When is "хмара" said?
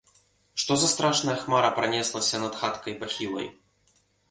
1.43-1.69